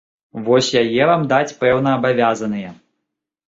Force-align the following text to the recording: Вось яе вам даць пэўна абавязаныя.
Вось 0.45 0.69
яе 0.83 1.03
вам 1.11 1.27
даць 1.35 1.55
пэўна 1.61 1.89
абавязаныя. 1.99 2.75